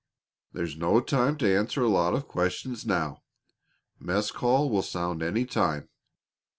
[0.51, 3.21] "There's no time to answer a lot of questions now.
[3.99, 5.89] Mess call will sound any time.